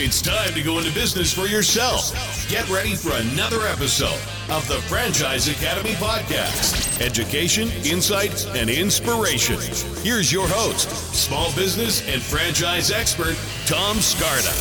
[0.00, 2.12] It's time to go into business for yourself.
[2.48, 9.58] Get ready for another episode of the Franchise Academy Podcast education, insight, and inspiration.
[10.04, 14.54] Here's your host, small business and franchise expert, Tom Scarda.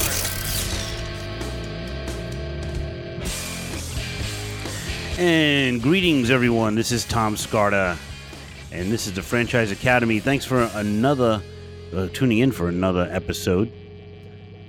[5.20, 6.74] And greetings, everyone.
[6.74, 7.96] This is Tom Scarda,
[8.72, 10.20] and this is the Franchise Academy.
[10.20, 11.44] Thanks for another
[11.96, 13.72] uh, tuning in for another episode.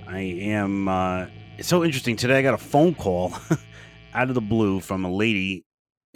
[0.09, 0.87] I am.
[0.87, 1.27] Uh,
[1.59, 2.39] it's so interesting today.
[2.39, 3.31] I got a phone call
[4.13, 5.65] out of the blue from a lady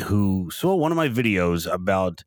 [0.02, 2.24] who saw one of my videos about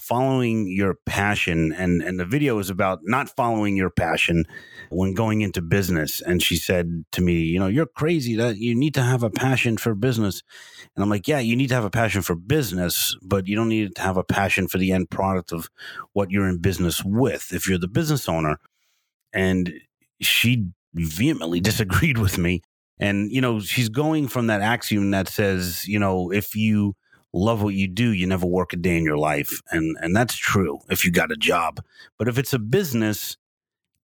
[0.00, 4.44] following your passion and and the video is about not following your passion
[4.90, 8.72] when going into business and she said to me you know you're crazy that you
[8.72, 10.44] need to have a passion for business
[10.94, 13.68] and I'm like yeah you need to have a passion for business but you don't
[13.68, 15.68] need to have a passion for the end product of
[16.12, 18.60] what you're in business with if you're the business owner
[19.32, 19.72] and
[20.20, 22.62] she vehemently disagreed with me
[22.98, 26.94] and you know she's going from that axiom that says you know if you
[27.32, 29.60] love what you do, you never work a day in your life.
[29.70, 31.80] And and that's true if you got a job.
[32.18, 33.36] But if it's a business,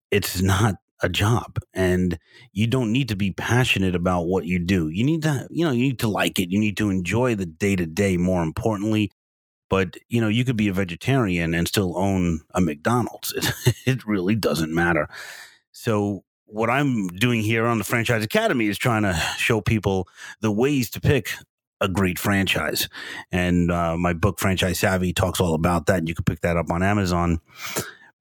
[0.09, 2.20] it's not a job and
[2.53, 4.89] you don't need to be passionate about what you do.
[4.89, 6.52] You need to, you know, you need to like it.
[6.52, 9.11] You need to enjoy the day to day more importantly.
[9.67, 13.33] But, you know, you could be a vegetarian and still own a McDonald's.
[13.33, 15.09] It, it really doesn't matter.
[15.72, 20.07] So what I'm doing here on the Franchise Academy is trying to show people
[20.41, 21.31] the ways to pick
[21.80, 22.89] a great franchise.
[23.31, 26.08] And uh, my book, Franchise Savvy, talks all about that.
[26.08, 27.39] You can pick that up on Amazon.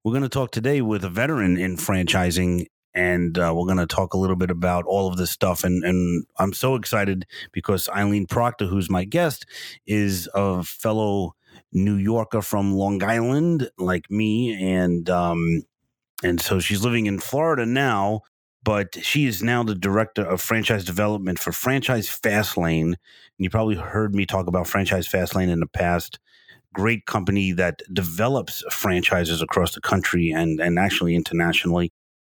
[0.03, 3.85] We're going to talk today with a veteran in franchising, and uh, we're going to
[3.85, 5.63] talk a little bit about all of this stuff.
[5.63, 9.45] And, and I'm so excited because Eileen Proctor, who's my guest,
[9.85, 11.35] is a fellow
[11.73, 15.63] New Yorker from Long Island, like me, and um,
[16.23, 18.21] and so she's living in Florida now
[18.63, 22.83] but she is now the director of franchise development for Franchise Fastlane.
[22.83, 22.97] And
[23.37, 26.19] you probably heard me talk about Franchise Fastlane in the past.
[26.73, 31.91] Great company that develops franchises across the country and, and actually internationally.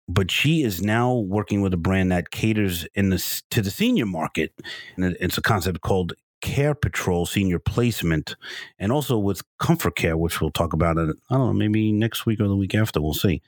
[0.09, 4.07] But she is now working with a brand that caters in the, to the senior
[4.07, 4.53] market.
[4.97, 6.13] And it's a concept called
[6.43, 8.37] CarePatrol Senior Placement,
[8.79, 10.99] and also with Comfort Care, which we'll talk about.
[10.99, 13.01] I don't know, maybe next week or the week after.
[13.01, 13.43] We'll see.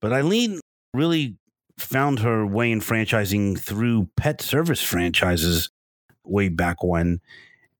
[0.00, 0.60] But Eileen
[0.94, 1.36] really
[1.78, 5.70] found her way in franchising through pet service franchises
[6.24, 7.20] way back when.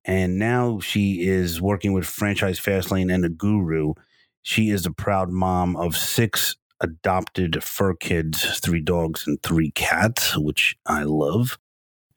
[0.05, 3.95] And now she is working with Franchise Fastlane and a guru.
[4.43, 10.37] She is a proud mom of six adopted fur kids, three dogs and three cats,
[10.39, 11.59] which I love.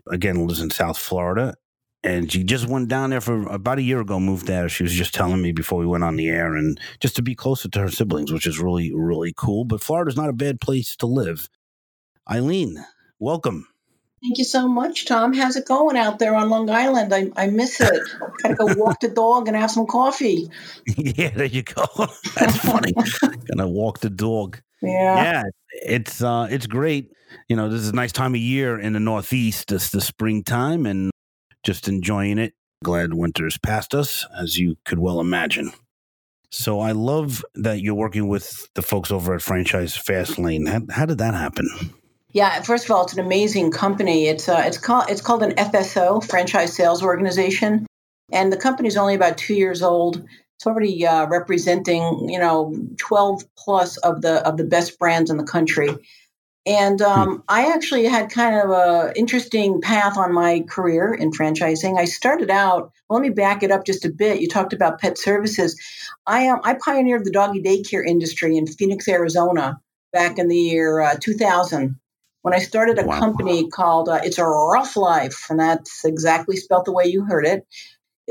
[0.09, 1.55] Again, lives in South Florida.
[2.03, 4.67] And she just went down there for about a year ago, moved there.
[4.69, 7.35] She was just telling me before we went on the air and just to be
[7.35, 9.66] closer to her siblings, which is really, really cool.
[9.66, 11.47] But Florida's not a bad place to live.
[12.29, 12.84] Eileen,
[13.19, 13.67] welcome.
[14.23, 15.34] Thank you so much, Tom.
[15.34, 17.11] How's it going out there on Long Island?
[17.11, 18.01] I, I miss it.
[18.44, 20.50] Gotta go walk the dog and have some coffee.
[20.85, 21.85] yeah, there you go.
[22.35, 22.94] That's funny.
[23.50, 24.61] Gonna walk the dog.
[24.81, 25.16] Yeah.
[25.16, 25.44] Yeah.
[25.84, 27.11] It's uh it's great.
[27.47, 29.72] You know, this is a nice time of year in the Northeast.
[29.72, 31.10] It's the springtime and
[31.63, 32.53] just enjoying it.
[32.83, 35.72] Glad winter's past us, as you could well imagine.
[36.49, 40.67] So I love that you're working with the folks over at Franchise Fastlane.
[40.67, 41.69] How, how did that happen?
[42.33, 44.27] Yeah, first of all, it's an amazing company.
[44.27, 47.85] It's uh, it's called it's called an FSO, Franchise Sales Organization,
[48.31, 50.23] and the company's only about two years old.
[50.57, 55.38] It's already uh, representing you know twelve plus of the of the best brands in
[55.38, 55.89] the country.
[56.66, 57.41] And um, hmm.
[57.47, 61.97] I actually had kind of a interesting path on my career in franchising.
[61.97, 62.91] I started out.
[63.09, 64.41] Well, let me back it up just a bit.
[64.41, 65.79] You talked about pet services.
[66.27, 69.81] I um, I pioneered the doggy daycare industry in Phoenix, Arizona,
[70.13, 71.99] back in the year uh, 2000
[72.41, 73.19] when I started a wow.
[73.19, 77.45] company called uh, It's a Rough Life, and that's exactly spelled the way you heard
[77.45, 77.66] it.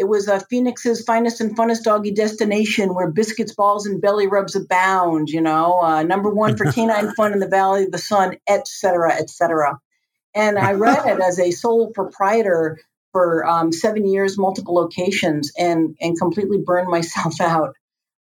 [0.01, 4.57] It was uh, Phoenix's finest and funnest doggy destination where biscuits, balls, and belly rubs
[4.57, 8.39] abound, you know, uh, number one for canine fun in the Valley of the Sun,
[8.49, 9.79] et cetera, et cetera.
[10.35, 12.79] And I ran it as a sole proprietor
[13.13, 17.75] for um, seven years, multiple locations, and, and completely burned myself out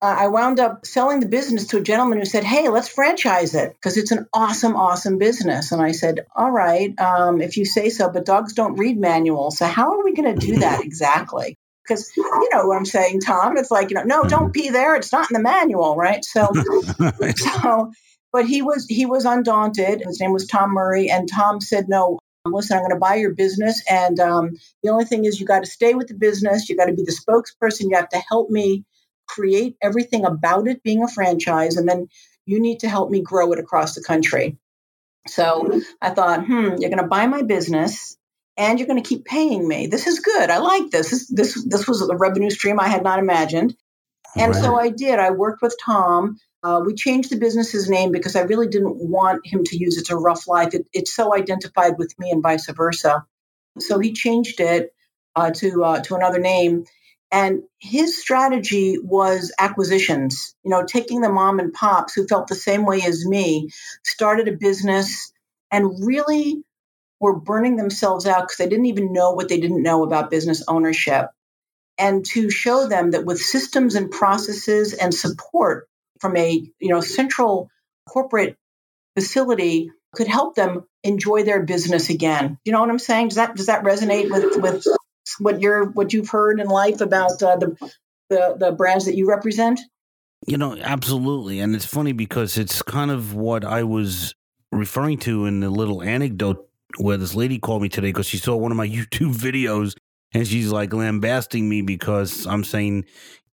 [0.03, 3.55] uh, I wound up selling the business to a gentleman who said, Hey, let's franchise
[3.55, 5.71] it because it's an awesome, awesome business.
[5.71, 9.59] And I said, All right, um, if you say so, but dogs don't read manuals.
[9.59, 11.57] So how are we going to do that exactly?
[11.87, 13.57] Because you know what I'm saying, Tom.
[13.57, 14.95] It's like, you know, no, don't pee there.
[14.95, 16.23] It's not in the manual, right?
[16.23, 16.53] So,
[17.35, 17.91] so,
[18.31, 20.01] but he was he was undaunted.
[20.05, 23.33] His name was Tom Murray, and Tom said, No, listen, I'm going to buy your
[23.33, 23.83] business.
[23.89, 24.51] And um,
[24.81, 26.69] the only thing is, you got to stay with the business.
[26.69, 27.89] You got to be the spokesperson.
[27.89, 28.85] You have to help me
[29.27, 32.07] create everything about it being a franchise, and then
[32.45, 34.57] you need to help me grow it across the country.
[35.27, 38.17] So I thought, hmm, you're going to buy my business
[38.57, 39.87] and you're going to keep paying me.
[39.87, 40.49] This is good.
[40.49, 41.09] I like this.
[41.09, 43.75] This this, this was a revenue stream I had not imagined.
[44.35, 44.63] And right.
[44.63, 45.19] so I did.
[45.19, 46.37] I worked with Tom.
[46.63, 50.09] Uh, we changed the business's name because I really didn't want him to use It's
[50.09, 50.73] a Rough Life.
[50.73, 53.25] It, it's so identified with me and vice versa.
[53.79, 54.93] So he changed it
[55.35, 56.85] uh, to uh, to another name.
[57.31, 62.53] And his strategy was acquisitions, you know, taking the mom and pops who felt the
[62.53, 63.69] same way as me,
[64.03, 65.33] started a business
[65.71, 66.63] and really
[67.23, 70.61] were burning themselves out because they didn't even know what they didn't know about business
[70.67, 71.27] ownership.
[71.97, 75.87] And to show them that with systems and processes and support
[76.19, 77.69] from a, you know, central
[78.09, 78.57] corporate
[79.15, 82.57] facility could help them enjoy their business again.
[82.65, 83.29] You know what I'm saying?
[83.29, 84.85] Does that does that resonate with with
[85.39, 87.91] what you're what you've heard in life about uh, the,
[88.29, 89.79] the the brands that you represent?
[90.45, 94.35] You know, absolutely, and it's funny because it's kind of what I was
[94.73, 96.67] referring to in the little anecdote
[96.97, 99.95] where this lady called me today because she saw one of my YouTube videos
[100.33, 103.05] and she's like lambasting me because I'm saying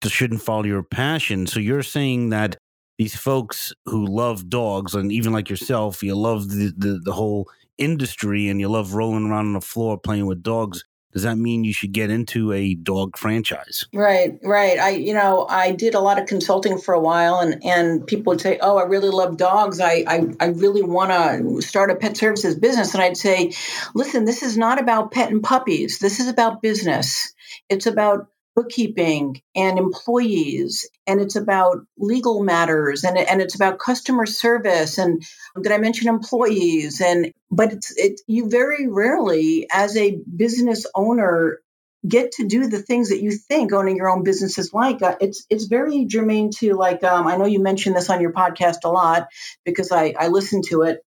[0.04, 1.48] you shouldn't follow your passion.
[1.48, 2.58] So you're saying that
[2.98, 7.50] these folks who love dogs and even like yourself, you love the, the, the whole
[7.78, 11.64] industry and you love rolling around on the floor playing with dogs does that mean
[11.64, 13.88] you should get into a dog franchise?
[13.94, 14.78] Right, right.
[14.78, 18.32] I, you know, I did a lot of consulting for a while, and and people
[18.32, 19.80] would say, "Oh, I really love dogs.
[19.80, 23.54] I, I, I really want to start a pet services business." And I'd say,
[23.96, 25.98] "Listen, this is not about pet and puppies.
[25.98, 27.34] This is about business.
[27.70, 28.28] It's about
[28.60, 35.24] bookkeeping and employees and it's about legal matters and, and it's about customer service and
[35.62, 37.02] did i mention employees?
[37.02, 41.60] And but it's it you very rarely as a business owner
[42.08, 45.02] get to do the things that you think owning your own business is like.
[45.02, 48.34] Uh, it's it's very germane to like um, i know you mentioned this on your
[48.34, 49.28] podcast a lot
[49.66, 51.04] because i i listen to it.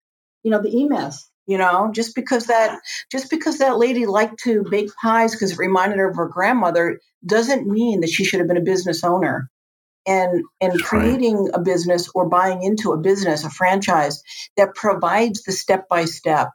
[0.43, 2.79] You know the E-Myth you know just because that
[3.11, 6.99] just because that lady liked to bake pies because it reminded her of her grandmother
[7.25, 9.49] doesn't mean that she should have been a business owner.
[10.07, 14.23] And and creating a business or buying into a business a franchise
[14.57, 16.49] that provides the step by step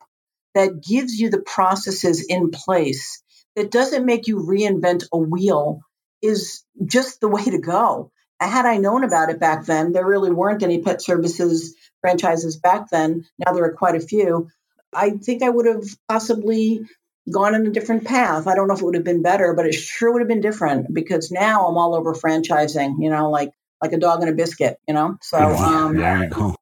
[0.54, 3.22] that gives you the processes in place
[3.54, 5.80] that doesn't make you reinvent a wheel
[6.22, 8.10] is just the way to go.
[8.40, 12.90] Had i known about it back then there really weren't any pet services franchises back
[12.90, 13.24] then.
[13.38, 14.48] Now there are quite a few
[14.94, 16.86] I think I would have possibly
[17.30, 18.46] gone in a different path.
[18.46, 20.40] I don't know if it would have been better, but it sure would have been
[20.40, 23.52] different because now I'm all over franchising, you know, like
[23.82, 25.16] like a dog and a biscuit, you know.
[25.22, 25.98] So um,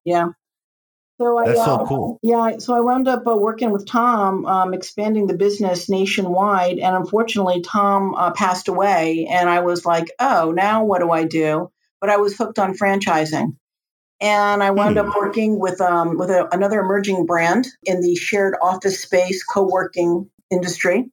[0.04, 0.28] yeah.
[1.20, 2.18] So I, That's uh, so cool.
[2.22, 6.96] Yeah, so I wound up uh, working with Tom, um, expanding the business nationwide, and
[6.96, 11.70] unfortunately, Tom uh, passed away, and I was like, "Oh, now what do I do?"
[12.00, 13.56] But I was hooked on franchising,
[14.22, 15.18] and I wound up hmm.
[15.18, 21.10] working with um, with a, another emerging brand in the shared office space co-working industry,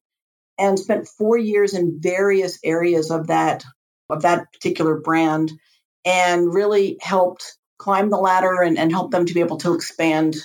[0.58, 3.66] and spent four years in various areas of that
[4.10, 5.52] of that particular brand,
[6.06, 10.36] and really helped climb the ladder and, and help them to be able to expand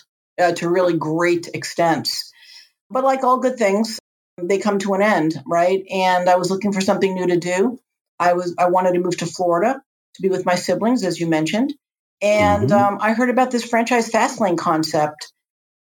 [0.40, 2.32] uh, to really great extents.
[2.90, 3.98] But like all good things,
[4.40, 5.84] they come to an end, right?
[5.90, 7.78] And I was looking for something new to do.
[8.18, 9.82] I was I wanted to move to Florida
[10.14, 11.74] to be with my siblings, as you mentioned.
[12.24, 12.94] And mm-hmm.
[12.94, 15.30] um, I heard about this franchise fast lane concept.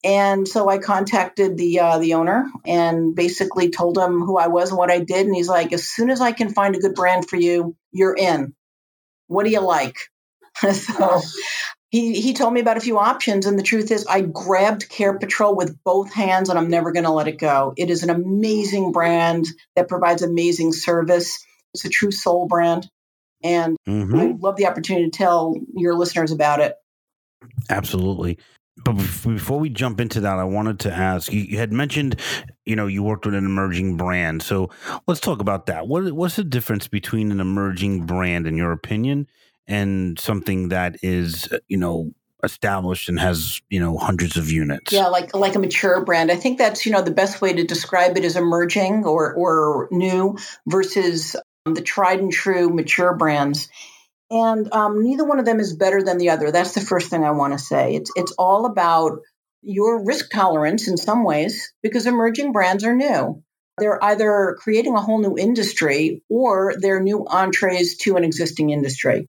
[0.04, 4.70] And so I contacted the uh, the owner and basically told him who I was
[4.70, 5.26] and what I did.
[5.26, 8.16] And he's like, as soon as I can find a good brand for you, you're
[8.16, 8.54] in.
[9.28, 9.96] What do you like?
[10.72, 11.20] so
[11.90, 15.56] he he told me about a few options, and the truth is, I grabbed CarePatrol
[15.56, 17.72] with both hands, and I'm never going to let it go.
[17.76, 19.46] It is an amazing brand
[19.76, 21.46] that provides amazing service.
[21.74, 22.88] It's a true soul brand.
[23.42, 24.18] And mm-hmm.
[24.18, 26.74] I love the opportunity to tell your listeners about it.
[27.70, 28.38] Absolutely.
[28.84, 32.18] But before we jump into that, I wanted to ask you, had mentioned,
[32.64, 34.42] you know, you worked with an emerging brand.
[34.42, 34.70] So
[35.06, 35.86] let's talk about that.
[35.86, 39.28] What, what's the difference between an emerging brand, in your opinion,
[39.66, 42.12] and something that is, you know,
[42.44, 46.34] established and has you know hundreds of units yeah like like a mature brand i
[46.34, 50.36] think that's you know the best way to describe it is emerging or or new
[50.66, 53.68] versus the tried and true mature brands.
[54.30, 56.50] And um, neither one of them is better than the other.
[56.50, 57.94] That's the first thing I want to say.
[57.94, 59.18] It's it's all about
[59.62, 63.42] your risk tolerance in some ways because emerging brands are new.
[63.78, 69.28] They're either creating a whole new industry or they're new entrees to an existing industry.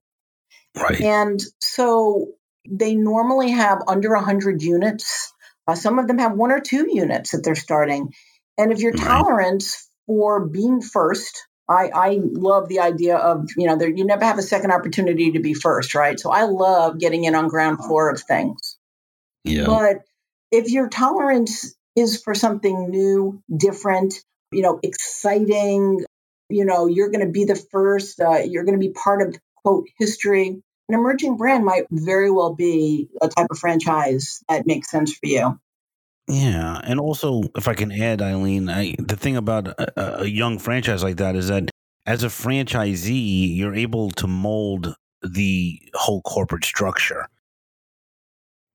[0.75, 1.01] Right.
[1.01, 2.29] And so
[2.69, 5.33] they normally have under 100 units.
[5.67, 8.09] Uh, some of them have one or two units that they're starting.
[8.57, 9.03] And if your right.
[9.03, 14.25] tolerance for being first I, I love the idea of, you know, there, you never
[14.25, 16.19] have a second opportunity to be first, right?
[16.19, 18.77] So I love getting in on ground floor of things.
[19.43, 19.65] Yeah.
[19.65, 19.97] But
[20.51, 24.15] if your tolerance is for something new, different,
[24.51, 26.05] you know, exciting,
[26.49, 29.35] you know, you're going to be the first, uh, you're going to be part of
[29.63, 30.61] quote history.
[30.89, 35.27] An emerging brand might very well be a type of franchise that makes sense for
[35.27, 35.59] you.
[36.27, 40.57] Yeah, and also if I can add, Eileen, I, the thing about a, a young
[40.57, 41.69] franchise like that is that
[42.05, 47.27] as a franchisee, you're able to mold the whole corporate structure,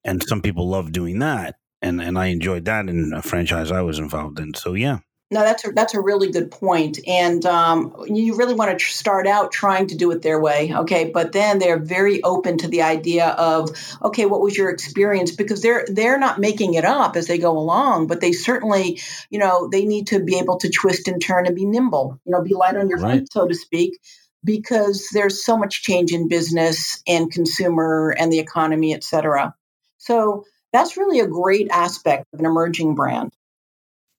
[0.04, 3.82] and some people love doing that, and and I enjoyed that in a franchise I
[3.82, 4.54] was involved in.
[4.54, 4.98] So yeah,
[5.30, 8.90] no, that's a, that's a really good point, and um, you really want to tr-
[8.90, 11.10] start out trying to do it their way, okay?
[11.10, 13.70] But then they're very open to the idea of,
[14.02, 15.30] okay, what was your experience?
[15.30, 19.38] Because they're they're not making it up as they go along, but they certainly, you
[19.38, 22.42] know, they need to be able to twist and turn and be nimble, you know,
[22.42, 23.20] be light on your right.
[23.20, 24.00] feet, so to speak,
[24.44, 29.54] because there's so much change in business and consumer and the economy, et cetera.
[29.98, 33.32] So that's really a great aspect of an emerging brand.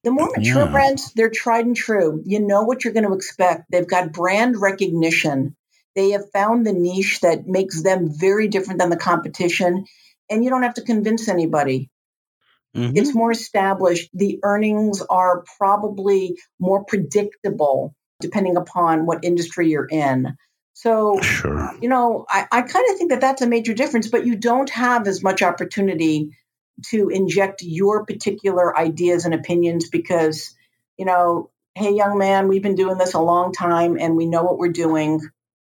[0.04, 0.72] The more mature yeah.
[0.72, 2.22] brands, they're tried and true.
[2.26, 3.66] You know what you're going to expect.
[3.70, 5.56] They've got brand recognition.
[5.96, 9.86] They have found the niche that makes them very different than the competition.
[10.30, 11.90] And you don't have to convince anybody.
[12.76, 12.96] Mm-hmm.
[12.96, 14.10] It's more established.
[14.14, 20.36] The earnings are probably more predictable depending upon what industry you're in.
[20.74, 21.74] So, sure.
[21.82, 24.70] you know, I, I kind of think that that's a major difference, but you don't
[24.70, 26.32] have as much opportunity
[26.88, 30.56] to inject your particular ideas and opinions because,
[30.98, 34.44] you know, hey, young man, we've been doing this a long time and we know
[34.44, 35.22] what we're doing.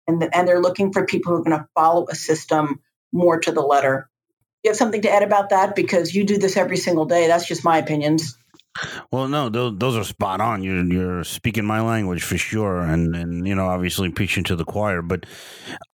[0.07, 2.81] And, and they're looking for people who are going to follow a system
[3.13, 4.09] more to the letter.
[4.63, 7.27] You have something to add about that because you do this every single day.
[7.27, 8.37] That's just my opinions.
[9.11, 10.63] Well, no, those, those are spot on.
[10.63, 14.65] You're you're speaking my language for sure, and and you know, obviously preaching to the
[14.65, 15.03] choir.
[15.03, 15.27] But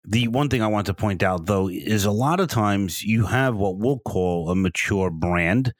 [0.05, 3.25] the one thing I want to point out, though, is a lot of times you
[3.27, 5.73] have what we'll call a mature brand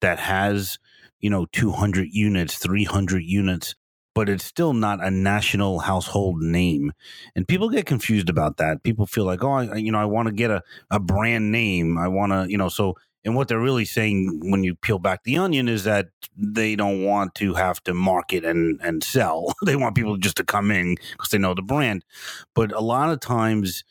[0.00, 0.78] that has,
[1.20, 3.74] you know, 200 units, 300 units,
[4.14, 6.92] but it's still not a national household name.
[7.36, 8.82] And people get confused about that.
[8.82, 11.98] People feel like, oh, I, you know, I want to get a, a brand name.
[11.98, 12.96] I want to, you know, so
[13.28, 17.04] and what they're really saying when you peel back the onion is that they don't
[17.04, 19.52] want to have to market and, and sell.
[19.66, 22.06] they want people just to come in because they know the brand.
[22.54, 23.84] But a lot of times,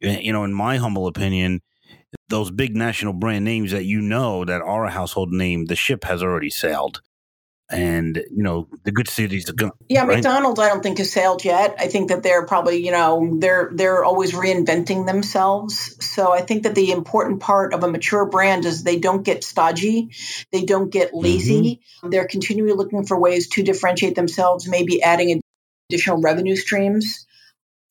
[0.00, 1.62] you know, in my humble opinion,
[2.28, 6.04] those big national brand names that you know that are a household name, the ship
[6.04, 7.00] has already sailed
[7.70, 9.72] and you know the good cities are going.
[9.88, 10.16] Yeah, right?
[10.16, 11.76] McDonald's I don't think has sailed yet.
[11.78, 15.96] I think that they're probably you know they're they're always reinventing themselves.
[16.04, 19.44] So I think that the important part of a mature brand is they don't get
[19.44, 20.10] stodgy,
[20.52, 21.80] they don't get lazy.
[22.02, 22.10] Mm-hmm.
[22.10, 25.40] They're continually looking for ways to differentiate themselves, maybe adding
[25.90, 27.26] additional revenue streams.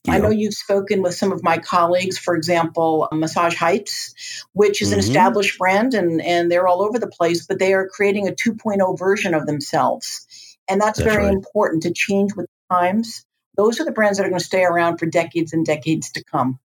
[0.09, 4.13] I know you've spoken with some of my colleagues, for example, Massage Heights,
[4.51, 4.95] which is mm-hmm.
[4.95, 8.31] an established brand and, and they're all over the place, but they are creating a
[8.31, 10.27] 2.0 version of themselves.
[10.67, 11.33] And that's, that's very right.
[11.33, 13.25] important to change with times.
[13.55, 16.23] Those are the brands that are going to stay around for decades and decades to
[16.23, 16.59] come.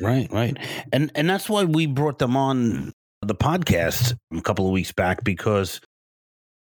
[0.00, 0.56] Right, right.
[0.92, 5.22] And and that's why we brought them on the podcast a couple of weeks back
[5.22, 5.80] because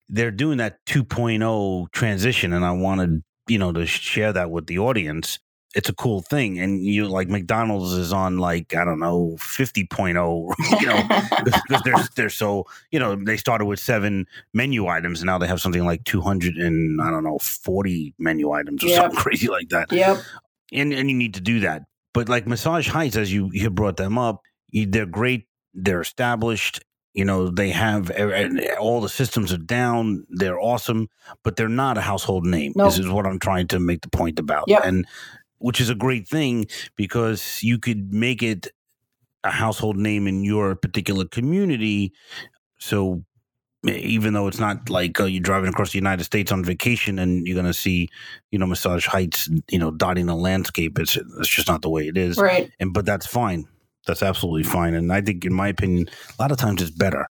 [0.08, 4.80] they're doing that 2.0 transition and I wanted, you know, to share that with the
[4.80, 5.38] audience
[5.74, 10.54] it's a cool thing and you like mcdonald's is on like i don't know 50.0
[10.80, 11.02] you know
[11.44, 15.46] because they're they're so you know they started with seven menu items and now they
[15.46, 19.02] have something like 200 and i don't know 40 menu items or yep.
[19.02, 20.18] something crazy like that yep
[20.72, 23.96] and and you need to do that but like massage heights as you you brought
[23.96, 26.80] them up they're great they're established
[27.14, 28.10] you know they have
[28.78, 31.08] all the systems are down they're awesome
[31.42, 32.88] but they're not a household name nope.
[32.88, 34.82] this is what i'm trying to make the point about yep.
[34.84, 35.06] and
[35.60, 38.68] which is a great thing because you could make it
[39.44, 42.12] a household name in your particular community.
[42.78, 43.24] So
[43.86, 47.46] even though it's not like uh, you're driving across the United States on vacation and
[47.46, 48.08] you're going to see,
[48.50, 52.08] you know, Massage Heights, you know, dotting the landscape, it's it's just not the way
[52.08, 52.36] it is.
[52.36, 52.70] Right.
[52.78, 53.66] And but that's fine.
[54.06, 54.94] That's absolutely fine.
[54.94, 57.26] And I think, in my opinion, a lot of times it's better.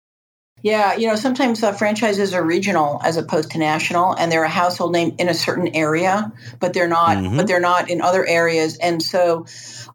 [0.64, 4.50] Yeah, you know, sometimes uh, franchises are regional as opposed to national, and they're a
[4.50, 7.18] household name in a certain area, but they're not.
[7.18, 7.38] Mm-hmm.
[7.38, 9.46] But they're not in other areas, and so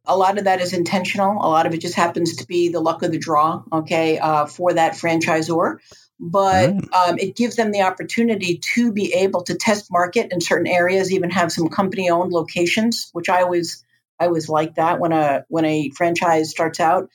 [0.05, 1.33] a lot of that is intentional.
[1.33, 4.47] A lot of it just happens to be the luck of the draw, okay, uh,
[4.47, 5.79] for that franchisor.
[6.21, 6.95] But mm.
[6.95, 11.13] um, it gives them the opportunity to be able to test market in certain areas,
[11.13, 13.85] even have some company-owned locations, which I always
[14.21, 17.11] I always like that when a when a franchise starts out.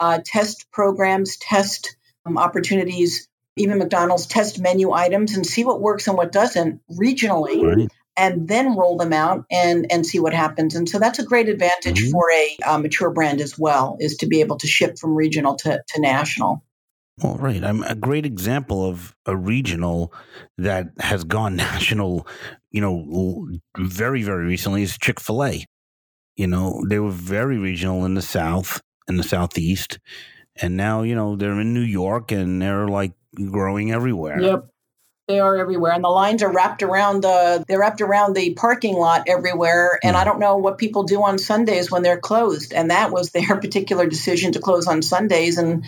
[0.00, 1.96] Uh, test programs, test
[2.26, 7.62] um, opportunities, even McDonald's test menu items and see what works and what doesn't regionally.
[7.62, 7.88] Right.
[8.16, 10.74] And then roll them out and and see what happens.
[10.74, 12.10] And so that's a great advantage mm-hmm.
[12.10, 15.54] for a uh, mature brand as well, is to be able to ship from regional
[15.54, 16.64] to, to national.
[17.22, 17.62] Well, right.
[17.64, 20.12] I'm a great example of a regional
[20.56, 22.26] that has gone national,
[22.70, 25.64] you know, very, very recently is Chick fil A.
[26.36, 29.98] You know, they were very regional in the South, in the Southeast.
[30.60, 33.12] And now, you know, they're in New York and they're like
[33.50, 34.40] growing everywhere.
[34.40, 34.68] Yep.
[35.28, 38.96] They are everywhere, and the lines are wrapped around the they're wrapped around the parking
[38.96, 39.98] lot everywhere.
[40.02, 40.24] And I mm.
[40.24, 42.72] don't know what people do on Sundays when they're closed.
[42.72, 45.58] And that was their particular decision to close on Sundays.
[45.58, 45.84] And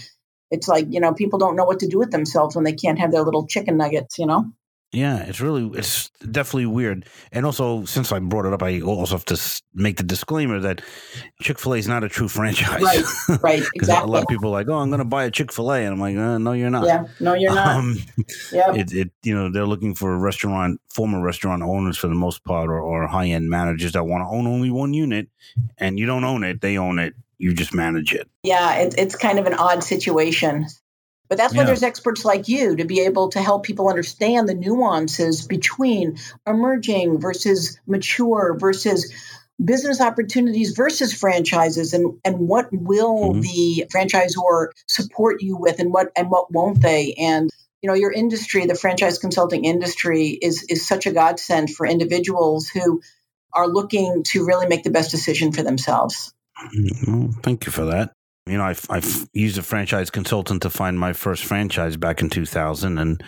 [0.51, 2.99] it's like you know people don't know what to do with themselves when they can't
[2.99, 4.19] have their little chicken nuggets.
[4.19, 4.53] You know.
[4.93, 7.07] Yeah, it's really, it's definitely weird.
[7.31, 10.83] And also, since I brought it up, I also have to make the disclaimer that
[11.41, 12.83] Chick fil A is not a true franchise.
[12.83, 14.11] Right, right, exactly.
[14.11, 15.85] a lot of people are like, oh, I'm going to buy a Chick fil A.
[15.85, 16.87] And I'm like, uh, no, you're not.
[16.87, 17.77] Yeah, no, you're not.
[17.77, 17.99] Um,
[18.53, 18.75] yeah.
[18.75, 22.69] It, it, you know, they're looking for restaurant, former restaurant owners for the most part,
[22.69, 25.29] or, or high end managers that want to own only one unit.
[25.79, 27.15] And you don't own it, they own it.
[27.39, 28.29] You just manage it.
[28.43, 30.67] Yeah, it, it's kind of an odd situation.
[31.31, 31.67] But that's why yeah.
[31.67, 37.21] there's experts like you to be able to help people understand the nuances between emerging
[37.21, 39.13] versus mature versus
[39.65, 43.41] business opportunities versus franchises and, and what will mm-hmm.
[43.43, 47.49] the franchisor support you with and what and what won't they and
[47.81, 52.69] you know your industry the franchise consulting industry is is such a godsend for individuals
[52.69, 53.01] who
[53.53, 56.33] are looking to really make the best decision for themselves
[56.75, 57.21] mm-hmm.
[57.21, 58.13] well, thank you for that
[58.51, 62.31] you know, I've, I've used a franchise consultant to find my first franchise back in
[62.31, 63.23] 2000, and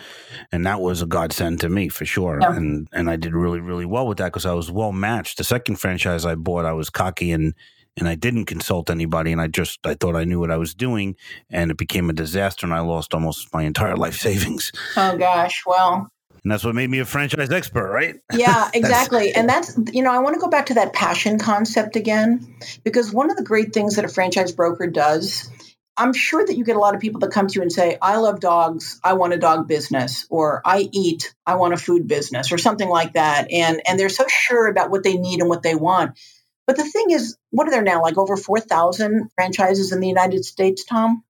[0.51, 2.39] and that was a godsend to me for sure.
[2.41, 2.55] Yeah.
[2.55, 5.37] And and I did really really well with that because I was well matched.
[5.37, 7.53] The second franchise I bought, I was cocky and
[7.95, 10.73] and I didn't consult anybody, and I just I thought I knew what I was
[10.73, 11.15] doing,
[11.49, 14.71] and it became a disaster, and I lost almost my entire life savings.
[14.97, 16.09] Oh gosh, well,
[16.43, 18.15] and that's what made me a franchise expert, right?
[18.33, 19.31] Yeah, exactly.
[19.31, 22.55] that's, and that's, you know, I want to go back to that passion concept again,
[22.83, 25.49] because one of the great things that a franchise broker does,
[25.95, 27.97] I'm sure that you get a lot of people that come to you and say,
[28.01, 32.07] I love dogs, I want a dog business, or I eat, I want a food
[32.07, 33.51] business, or something like that.
[33.51, 36.19] And and they're so sure about what they need and what they want.
[36.65, 38.01] But the thing is, what are there now?
[38.01, 41.23] Like over 4,000 franchises in the United States, Tom?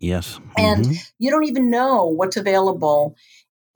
[0.00, 0.40] Yes.
[0.58, 0.94] And mm-hmm.
[1.18, 3.16] you don't even know what's available.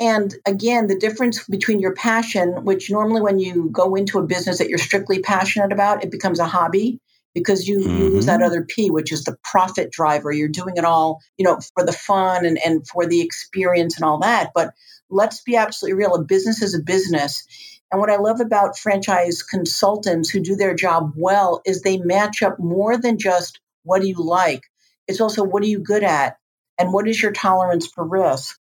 [0.00, 4.56] And again, the difference between your passion, which normally when you go into a business
[4.58, 6.98] that you're strictly passionate about, it becomes a hobby
[7.34, 7.98] because you, mm-hmm.
[7.98, 10.32] you lose that other P, which is the profit driver.
[10.32, 14.04] You're doing it all, you know, for the fun and, and for the experience and
[14.06, 14.52] all that.
[14.54, 14.72] But
[15.10, 16.14] let's be absolutely real.
[16.14, 17.44] A business is a business.
[17.92, 22.42] And what I love about franchise consultants who do their job well is they match
[22.42, 24.62] up more than just what do you like?
[25.06, 26.36] It's also what are you good at?
[26.78, 28.56] And what is your tolerance for risk?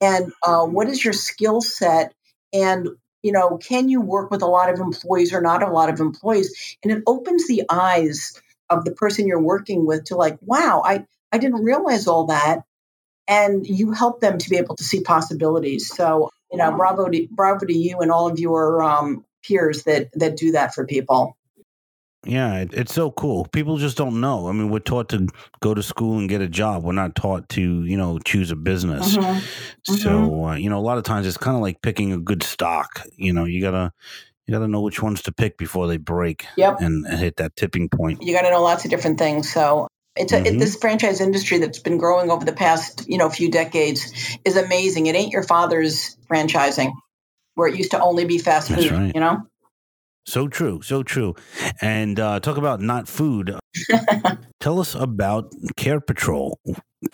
[0.00, 2.14] And uh, what is your skill set?
[2.52, 2.88] And
[3.22, 6.00] you know can you work with a lot of employees or not a lot of
[6.00, 6.76] employees?
[6.82, 11.04] And it opens the eyes of the person you're working with to like wow i
[11.32, 12.62] i didn't realize all that.
[13.26, 15.88] And you help them to be able to see possibilities.
[15.88, 20.10] So you know bravo to bravo to you and all of your um, peers that
[20.14, 21.36] that do that for people
[22.26, 23.46] yeah, it, it's so cool.
[23.46, 24.48] People just don't know.
[24.48, 25.26] I mean, we're taught to
[25.60, 26.84] go to school and get a job.
[26.84, 29.16] We're not taught to, you know, choose a business.
[29.16, 29.94] Mm-hmm.
[29.94, 30.44] So, mm-hmm.
[30.44, 33.02] Uh, you know, a lot of times it's kind of like picking a good stock.
[33.16, 33.92] You know, you gotta
[34.46, 36.46] you gotta know which ones to pick before they break.
[36.56, 36.80] Yep.
[36.80, 38.22] And, and hit that tipping point.
[38.22, 39.52] You got to know lots of different things.
[39.52, 40.46] So it's a, mm-hmm.
[40.56, 44.56] it, this franchise industry that's been growing over the past, you know, few decades is
[44.56, 45.06] amazing.
[45.06, 46.92] It ain't your father's franchising,
[47.54, 48.90] where it used to only be fast food.
[48.90, 49.12] Right.
[49.14, 49.42] You know.
[50.26, 51.34] So true, so true.
[51.80, 53.58] And uh, talk about not food.
[54.60, 56.54] Tell us about CarePatrol.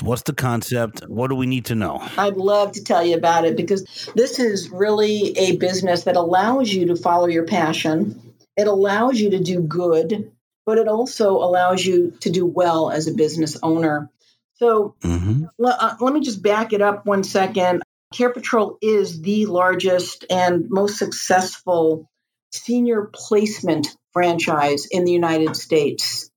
[0.03, 1.01] What's the concept?
[1.09, 1.99] What do we need to know?
[2.17, 6.73] I'd love to tell you about it because this is really a business that allows
[6.73, 8.35] you to follow your passion.
[8.57, 10.31] It allows you to do good,
[10.65, 14.09] but it also allows you to do well as a business owner.
[14.55, 15.47] So mm-hmm.
[15.59, 17.83] l- uh, let me just back it up one second.
[18.15, 22.09] CarePatrol is the largest and most successful
[22.51, 26.31] senior placement franchise in the United States.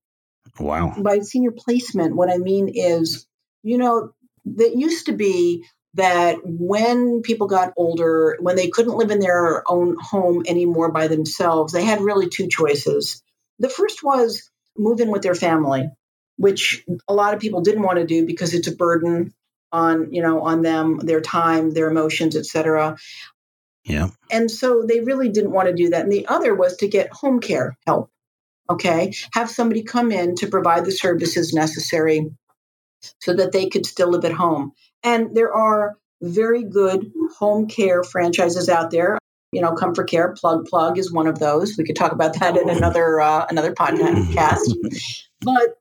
[0.58, 0.94] Wow.
[0.96, 3.26] By senior placement, what I mean is,
[3.62, 4.12] you know,
[4.44, 9.62] that used to be that when people got older, when they couldn't live in their
[9.70, 13.22] own home anymore by themselves, they had really two choices.
[13.58, 15.88] The first was move in with their family,
[16.36, 19.32] which a lot of people didn't want to do because it's a burden
[19.70, 22.96] on, you know, on them, their time, their emotions, etc.
[23.84, 24.08] Yeah.
[24.30, 26.02] And so they really didn't want to do that.
[26.02, 28.10] And the other was to get home care help.
[28.70, 29.12] Okay.
[29.32, 32.30] Have somebody come in to provide the services necessary
[33.20, 34.72] so that they could still live at home.
[35.02, 39.18] And there are very good home care franchises out there.
[39.52, 41.76] You know, Comfort Care, Plug Plug is one of those.
[41.76, 44.74] We could talk about that in another uh, another podcast.
[45.42, 45.76] but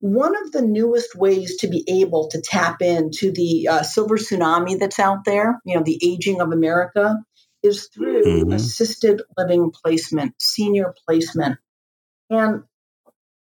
[0.00, 4.78] one of the newest ways to be able to tap into the uh, silver tsunami
[4.78, 7.16] that's out there, you know, the aging of America,
[7.62, 8.52] is through mm-hmm.
[8.52, 11.58] assisted living placement, senior placement.
[12.30, 12.64] And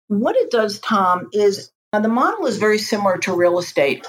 [0.08, 4.06] what it does, Tom, is uh, the model is very similar to real estate.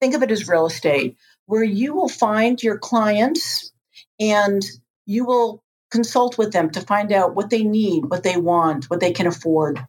[0.00, 3.72] Think of it as real estate, where you will find your clients
[4.20, 4.62] and
[5.06, 9.00] you will consult with them to find out what they need, what they want, what
[9.00, 9.84] they can afford.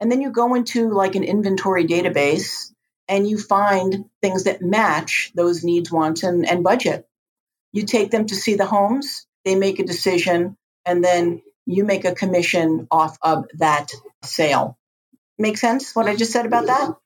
[0.00, 2.72] And then you go into like an inventory database
[3.08, 7.07] and you find things that match those needs, wants, and, and budget.
[7.78, 12.04] You take them to see the homes, they make a decision, and then you make
[12.04, 13.92] a commission off of that
[14.24, 14.76] sale.
[15.38, 16.96] Make sense what I just said about that?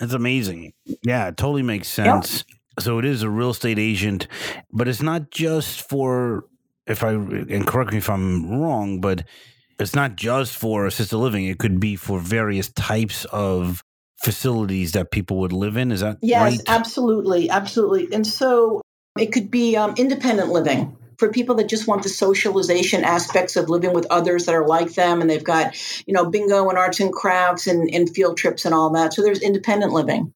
[0.00, 0.72] That's amazing.
[1.04, 2.44] Yeah, it totally makes sense.
[2.48, 2.84] Yep.
[2.84, 4.26] So it is a real estate agent,
[4.72, 6.46] but it's not just for
[6.88, 9.22] if I and correct me if I'm wrong, but
[9.78, 11.46] it's not just for assisted living.
[11.46, 13.84] It could be for various types of
[14.18, 15.92] facilities that people would live in.
[15.92, 16.60] Is that yes, right?
[16.66, 18.12] absolutely, absolutely.
[18.12, 18.82] And so
[19.18, 23.70] it could be um, independent living for people that just want the socialization aspects of
[23.70, 25.74] living with others that are like them, and they've got
[26.06, 29.14] you know bingo and arts and crafts and, and field trips and all that.
[29.14, 30.32] So there's independent living.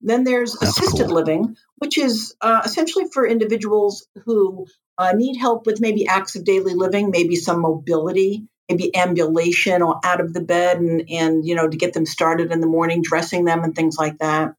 [0.00, 1.16] Then there's That's assisted cool.
[1.16, 6.44] living, which is uh, essentially for individuals who uh, need help with maybe acts of
[6.44, 11.54] daily living, maybe some mobility, maybe ambulation or out of the bed and, and you
[11.54, 14.54] know to get them started in the morning dressing them and things like that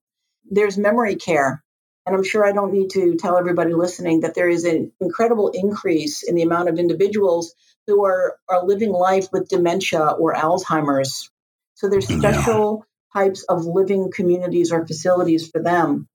[0.50, 1.64] there's memory care
[2.06, 5.50] and i'm sure i don't need to tell everybody listening that there is an incredible
[5.50, 7.56] increase in the amount of individuals
[7.88, 11.30] who are are living life with dementia or alzheimer's.
[11.76, 12.86] So there's special
[13.16, 13.24] yeah.
[13.24, 16.08] types of living communities or facilities for them.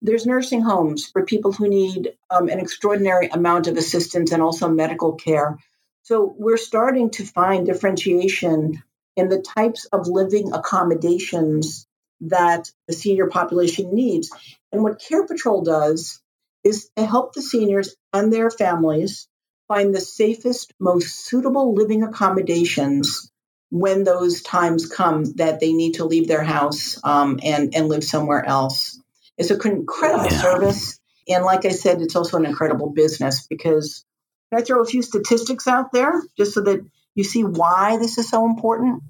[0.00, 4.68] There's nursing homes for people who need um, an extraordinary amount of assistance and also
[4.68, 5.58] medical care.
[6.02, 8.82] So we're starting to find differentiation
[9.14, 11.86] in the types of living accommodations
[12.22, 14.30] that the senior population needs.
[14.70, 16.20] And what CarePatrol does
[16.64, 19.28] is to help the seniors and their families
[19.68, 23.30] find the safest, most suitable living accommodations
[23.70, 28.04] when those times come that they need to leave their house um, and, and live
[28.04, 29.00] somewhere else.
[29.38, 30.42] It's an incredible yeah.
[30.42, 31.00] service.
[31.28, 34.04] And like I said, it's also an incredible business because
[34.50, 36.80] can I throw a few statistics out there just so that
[37.14, 39.02] you see why this is so important?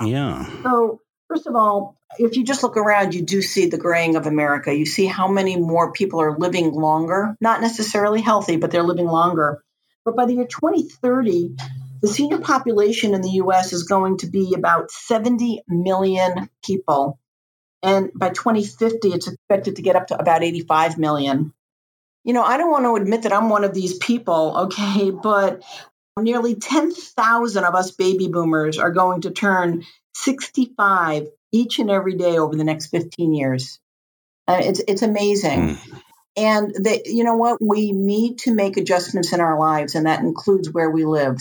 [0.00, 0.46] Yeah.
[0.62, 4.26] So, first of all, if you just look around, you do see the graying of
[4.26, 4.74] America.
[4.74, 9.06] You see how many more people are living longer, not necessarily healthy, but they're living
[9.06, 9.62] longer.
[10.04, 11.56] But by the year 2030,
[12.00, 17.18] the senior population in the US is going to be about 70 million people.
[17.82, 21.52] And by 2050, it's expected to get up to about 85 million
[22.26, 25.62] you know, I don't want to admit that I'm one of these people, okay, but
[26.18, 32.38] nearly 10,000 of us baby boomers are going to turn 65 each and every day
[32.38, 33.78] over the next 15 years.
[34.46, 35.76] Uh, it's it's amazing.
[35.76, 36.00] Mm.
[36.36, 37.58] And they, you know what?
[37.60, 41.38] We need to make adjustments in our lives, and that includes where we live.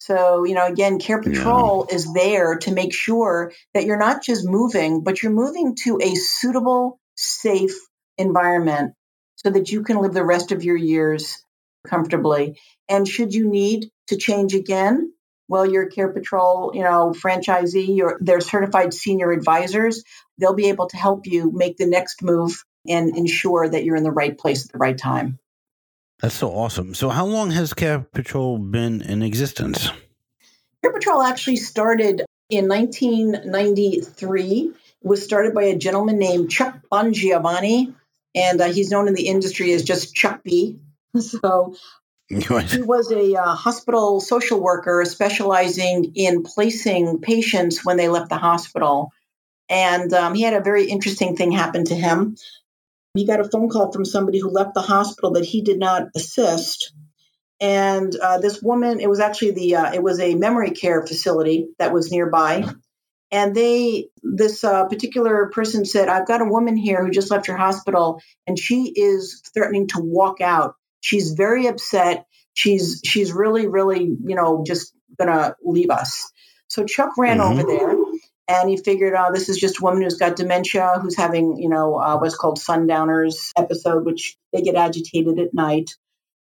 [0.00, 1.94] So, you know, again, CarePatrol yeah.
[1.94, 6.14] is there to make sure that you're not just moving, but you're moving to a
[6.14, 7.74] suitable, safe
[8.16, 8.94] environment
[9.36, 11.42] so that you can live the rest of your years
[11.86, 12.60] comfortably.
[12.88, 15.12] And should you need to change again,
[15.48, 20.04] well, your CarePatrol, you know, franchisee, your their certified senior advisors,
[20.38, 24.04] they'll be able to help you make the next move and ensure that you're in
[24.04, 25.38] the right place at the right time.
[26.20, 26.94] That's so awesome.
[26.94, 29.90] So, how long has CarePatrol been in existence?
[30.84, 34.72] CarePatrol actually started in 1993.
[35.00, 37.94] It was started by a gentleman named Chuck Bongiovanni,
[38.34, 40.78] and uh, he's known in the industry as just Chuck B.
[41.18, 41.74] So
[42.28, 48.36] he was a uh, hospital social worker specializing in placing patients when they left the
[48.36, 49.12] hospital.
[49.70, 52.36] And um, he had a very interesting thing happen to him.
[53.14, 56.08] He got a phone call from somebody who left the hospital that he did not
[56.14, 56.92] assist.
[57.60, 61.68] And uh, this woman, it was actually the, uh, it was a memory care facility
[61.78, 62.70] that was nearby
[63.30, 67.48] and they this uh, particular person said i've got a woman here who just left
[67.48, 73.66] your hospital and she is threatening to walk out she's very upset she's she's really
[73.66, 76.30] really you know just gonna leave us
[76.68, 77.58] so chuck ran mm-hmm.
[77.58, 77.96] over there
[78.48, 81.68] and he figured oh this is just a woman who's got dementia who's having you
[81.68, 85.90] know uh, what's called sundowners episode which they get agitated at night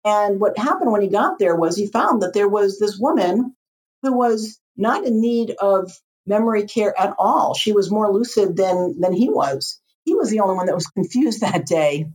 [0.05, 3.55] and what happened when he got there was he found that there was this woman
[4.03, 5.91] who was not in need of
[6.25, 7.53] memory care at all.
[7.53, 9.81] She was more lucid than than he was.
[10.03, 12.07] He was the only one that was confused that day.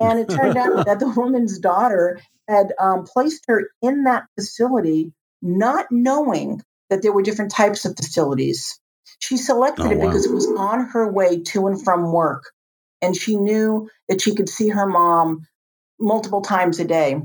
[0.00, 5.12] And it turned out that the woman's daughter had um, placed her in that facility,
[5.42, 8.78] not knowing that there were different types of facilities.
[9.18, 10.06] She selected Oh, it wow.
[10.06, 12.44] because it was on her way to and from work.
[13.02, 15.46] And she knew that she could see her mom
[15.98, 17.22] multiple times a day.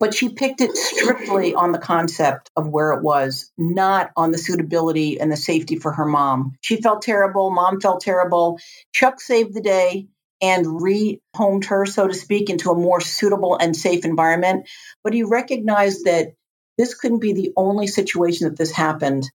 [0.00, 4.38] But she picked it strictly on the concept of where it was, not on the
[4.38, 6.56] suitability and the safety for her mom.
[6.60, 7.50] She felt terrible.
[7.50, 8.58] Mom felt terrible.
[8.92, 10.08] Chuck saved the day
[10.42, 14.68] and rehomed her, so to speak, into a more suitable and safe environment.
[15.04, 16.34] But he recognized that
[16.76, 19.30] this couldn't be the only situation that this happened.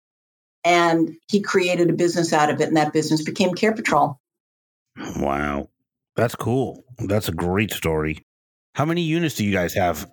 [0.63, 4.17] And he created a business out of it, and that business became CarePatrol.
[5.17, 5.69] Wow.
[6.15, 6.83] That's cool.
[6.97, 8.25] That's a great story.
[8.73, 10.09] How many units do you guys have?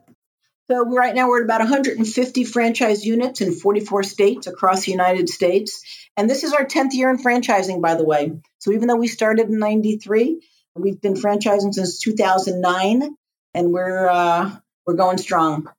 [0.71, 5.29] So right now we're at about 150 franchise units in 44 states across the United
[5.29, 5.83] States.
[6.17, 8.33] And this is our 10th year in franchising, by the way.
[8.59, 10.41] So even though we started in 93,
[10.77, 13.17] we've been franchising since 2009
[13.55, 14.51] and we're uh,
[14.87, 15.71] we're going strong.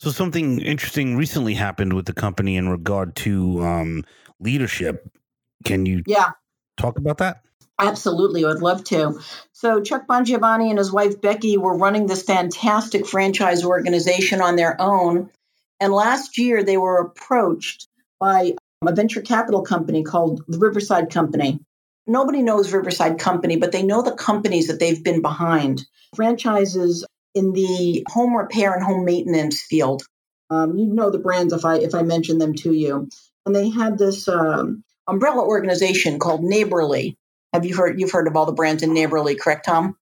[0.00, 4.04] So something interesting recently happened with the company in regard to um,
[4.38, 5.08] leadership.
[5.64, 6.30] Can you Yeah.
[6.76, 7.42] talk about that?
[7.80, 9.20] Absolutely, I would love to.
[9.52, 14.80] So Chuck Bongiovanni and his wife Becky were running this fantastic franchise organization on their
[14.80, 15.30] own.
[15.80, 17.86] And last year they were approached
[18.20, 18.54] by
[18.86, 21.60] a venture capital company called the Riverside Company.
[22.08, 25.84] Nobody knows Riverside Company, but they know the companies that they've been behind.
[26.16, 30.02] Franchises in the home repair and home maintenance field.
[30.50, 33.08] Um, you know the brands if I if I mention them to you.
[33.44, 37.16] And they had this um, umbrella organization called Neighborly.
[37.52, 38.00] Have you heard?
[38.00, 39.96] You've heard of all the brands in Neighborly, correct, Tom?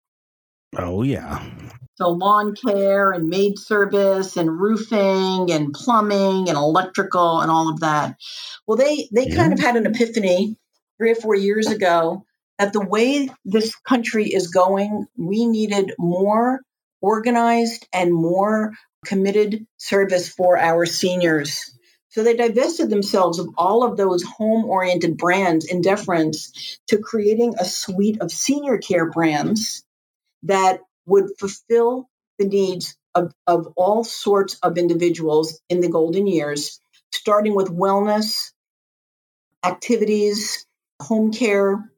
[0.77, 1.45] Oh yeah.
[1.97, 7.81] So lawn care and maid service and roofing and plumbing and electrical and all of
[7.81, 8.17] that.
[8.67, 10.57] Well, they they kind of had an epiphany
[10.99, 12.25] three or four years ago
[12.59, 16.61] that the way this country is going, we needed more
[17.01, 18.73] organized and more
[19.05, 21.73] committed service for our seniors.
[22.09, 27.55] So they divested themselves of all of those home oriented brands in deference to creating
[27.59, 29.85] a suite of senior care brands
[30.45, 36.81] that would fulfill the needs of, of all sorts of individuals in the golden years,
[37.13, 38.53] starting with wellness,
[39.65, 40.66] activities,
[41.01, 41.91] home care,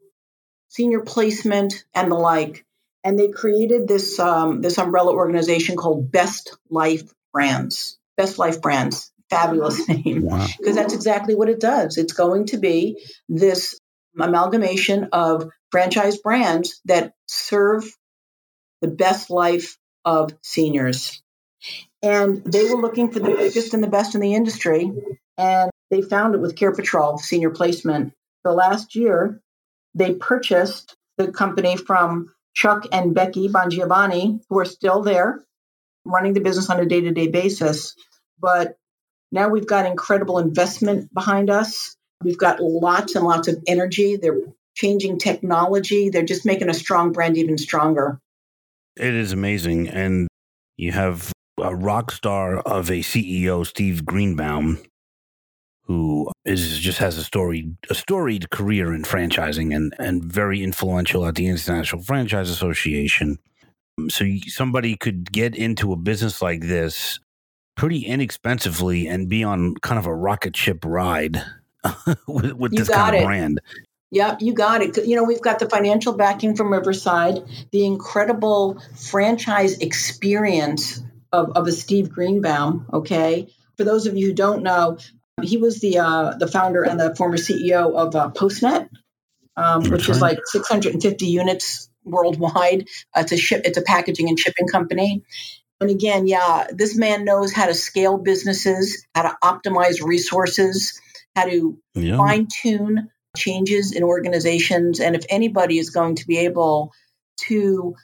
[0.69, 2.65] senior placement, and the like.
[3.05, 7.99] And they created this um, this umbrella organization called Best Life Brands.
[8.17, 10.47] Best Life Brands, fabulous name Wow.
[10.59, 11.97] because that's exactly what it does.
[11.97, 13.79] It's going to be this
[14.19, 17.85] amalgamation of franchise brands that serve
[18.81, 21.23] the best life of seniors.
[22.03, 24.93] And they were looking for the biggest and the best in the industry,
[25.37, 28.13] and they found it with CarePatrol Senior Placement.
[28.45, 29.41] So last year,
[29.95, 35.45] they purchased the company from Chuck and Becky Bongiovanni, who are still there,
[36.05, 37.95] running the business on a day to day basis.
[38.41, 38.77] But
[39.33, 41.97] now we've got incredible investment behind us.
[42.23, 44.17] We've got lots and lots of energy.
[44.17, 44.41] They're
[44.75, 46.09] changing technology.
[46.09, 48.21] They're just making a strong brand even stronger.
[48.97, 49.89] It is amazing.
[49.89, 50.29] And
[50.77, 54.79] you have a rock star of a CEO, Steve Greenbaum,
[55.89, 61.27] who is just has a story a storied career in franchising and, and very influential
[61.27, 63.39] at the International Franchise Association.
[64.11, 67.19] So somebody could get into a business like this
[67.77, 71.43] pretty inexpensively and be on kind of a rocket ship ride
[72.29, 73.25] with, with You this got kind of it.
[73.25, 73.61] brand.
[74.11, 75.07] Yep, you got it.
[75.07, 81.67] You know, we've got the financial backing from Riverside, the incredible franchise experience of, of
[81.67, 82.87] a Steve Greenbaum.
[82.93, 83.49] Okay.
[83.77, 84.99] For those of you who don't know,
[85.43, 88.89] he was the uh, the founder and the former CEO of uh, Postnet,
[89.57, 92.89] um, which is like 650 units worldwide.
[93.17, 93.63] Uh, it's a ship.
[93.65, 95.23] It's a packaging and shipping company.
[95.81, 101.01] And again, yeah, this man knows how to scale businesses, how to optimize resources,
[101.37, 102.17] how to Yeah.
[102.17, 104.99] fine tune changes in organizations.
[104.99, 106.93] And if anybody is going to be able
[107.43, 107.95] to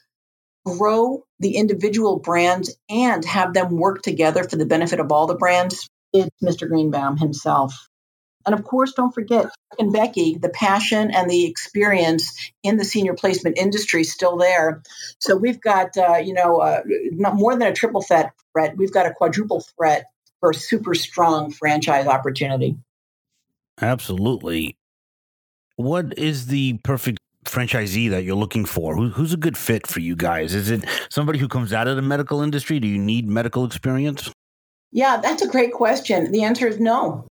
[0.64, 5.34] grow the individual brands and have them work together for the benefit of all the
[5.34, 6.68] brands, it's Mr.
[6.68, 7.88] Greenbaum himself.
[8.46, 9.46] And of course, don't forget
[9.78, 14.82] and Becky, the passion and the experience in the senior placement industry is still there.
[15.18, 18.32] So we've got, uh, you know, uh, not more than a triple threat.
[18.76, 20.04] We've got a quadruple threat
[20.40, 22.76] for a super strong franchise opportunity.
[23.80, 24.76] Absolutely.
[25.76, 28.94] What is the perfect franchisee that you're looking for?
[28.94, 30.54] Who, who's a good fit for you guys?
[30.54, 32.78] Is it somebody who comes out of the medical industry?
[32.78, 34.30] Do you need medical experience?
[34.94, 36.30] Yeah, that's a great question.
[36.30, 37.26] The answer is no.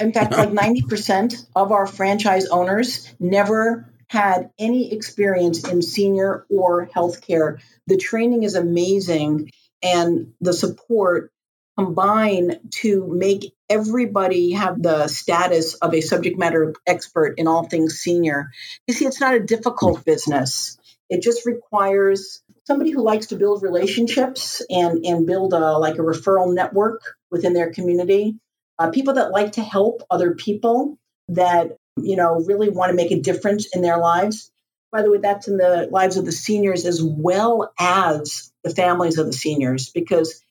[0.00, 0.48] In fact, like
[0.88, 7.60] 90% of our franchise owners never had any experience in senior or healthcare.
[7.86, 9.50] The training is amazing
[9.82, 11.30] and the support
[11.78, 17.98] combine to make everybody have the status of a subject matter expert in all things
[17.98, 18.50] senior.
[18.86, 20.78] You see, it's not a difficult business.
[21.10, 26.02] It just requires somebody who likes to build relationships and and build a like a
[26.02, 27.00] referral network
[27.30, 28.36] within their community.
[28.78, 33.10] Uh, people that like to help other people that you know really want to make
[33.10, 34.52] a difference in their lives.
[34.92, 39.18] By the way, that's in the lives of the seniors as well as the families
[39.18, 40.42] of the seniors because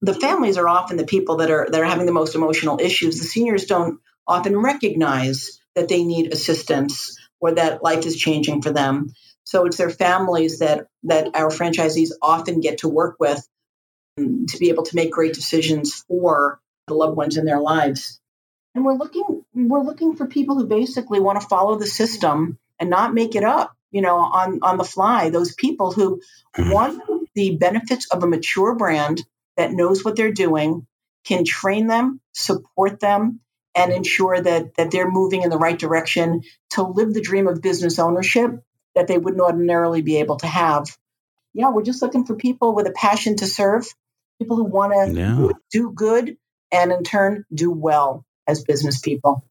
[0.00, 3.18] the families are often the people that are that are having the most emotional issues.
[3.18, 8.70] The seniors don't often recognize that they need assistance or that life is changing for
[8.70, 9.12] them.
[9.48, 13.48] So it's their families that that our franchisees often get to work with
[14.18, 18.20] um, to be able to make great decisions for the loved ones in their lives.
[18.74, 22.90] And we're looking we're looking for people who basically want to follow the system and
[22.90, 25.30] not make it up, you know, on on the fly.
[25.30, 26.20] Those people who
[26.54, 26.70] mm-hmm.
[26.70, 27.02] want
[27.34, 29.24] the benefits of a mature brand
[29.56, 30.86] that knows what they're doing,
[31.24, 33.40] can train them, support them,
[33.74, 37.62] and ensure that, that they're moving in the right direction to live the dream of
[37.62, 38.62] business ownership
[38.98, 40.98] that they wouldn't ordinarily be able to have.
[41.54, 43.86] Yeah, we're just looking for people with a passion to serve,
[44.40, 45.48] people who want to yeah.
[45.70, 46.36] do good
[46.72, 49.44] and in turn do well as business people.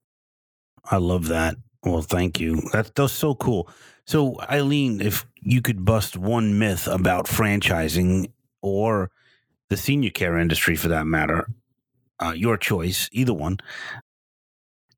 [0.84, 1.56] I love that.
[1.82, 2.62] Well, thank you.
[2.74, 3.70] That, that's so cool.
[4.06, 8.32] So, Eileen, if you could bust one myth about franchising
[8.62, 9.12] or
[9.70, 11.48] the senior care industry for that matter,
[12.22, 13.60] uh, your choice, either one.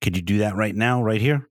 [0.02, 1.49] Could you do that right now, right here?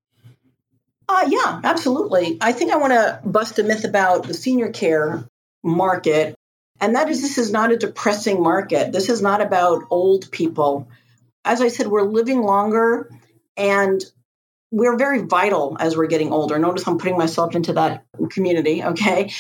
[1.09, 2.37] Uh, yeah, absolutely.
[2.41, 5.25] I think I want to bust a myth about the senior care
[5.65, 6.35] market.
[6.81, 8.93] And that is, this is not a depressing market.
[8.93, 10.89] This is not about old people.
[11.45, 13.11] As I said, we're living longer
[13.57, 14.05] and
[14.71, 16.59] we're very vital as we're getting older.
[16.59, 19.33] Notice I'm putting myself into that community, okay?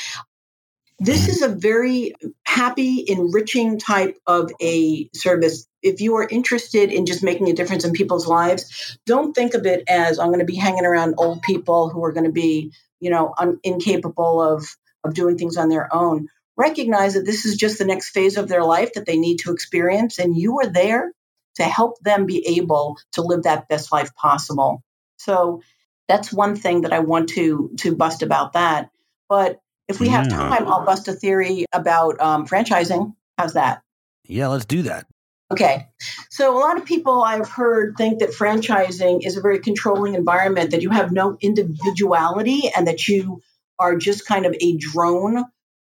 [0.98, 1.30] This mm-hmm.
[1.30, 5.66] is a very happy, enriching type of a service.
[5.80, 9.64] If you are interested in just making a difference in people's lives, don't think of
[9.64, 12.72] it as I'm going to be hanging around old people who are going to be,
[12.98, 16.26] you know, un- incapable of of doing things on their own.
[16.56, 19.52] Recognize that this is just the next phase of their life that they need to
[19.52, 21.12] experience, and you are there
[21.54, 24.82] to help them be able to live that best life possible.
[25.16, 25.62] So
[26.08, 28.90] that's one thing that I want to to bust about that.
[29.28, 33.14] But if we have time, I'll bust a theory about um, franchising.
[33.37, 33.83] How's that?
[34.24, 35.07] Yeah, let's do that.
[35.51, 35.88] Okay.
[36.29, 40.72] So, a lot of people I've heard think that franchising is a very controlling environment,
[40.72, 43.40] that you have no individuality and that you
[43.79, 45.44] are just kind of a drone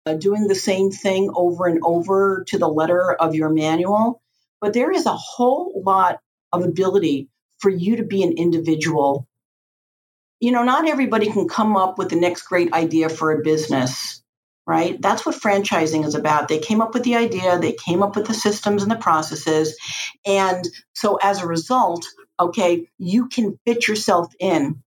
[0.05, 4.21] uh, doing the same thing over and over to the letter of your manual.
[4.61, 6.19] But there is a whole lot
[6.53, 9.27] of ability for you to be an individual
[10.41, 14.23] you know, not everybody can come up with the next great idea for a business,
[14.65, 14.99] right?
[14.99, 16.47] That's what franchising is about.
[16.47, 19.77] They came up with the idea, they came up with the systems and the processes.
[20.25, 22.05] And so as a result,
[22.39, 24.81] okay, you can fit yourself in.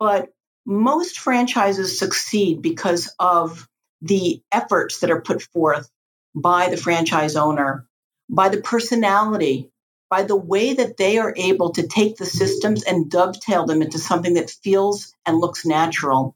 [0.00, 0.30] But
[0.66, 3.68] most franchises succeed because of
[4.02, 5.88] the efforts that are put forth
[6.34, 7.86] by the franchise owner,
[8.28, 9.70] by the personality
[10.10, 13.98] by the way that they are able to take the systems and dovetail them into
[13.98, 16.34] something that feels and looks natural.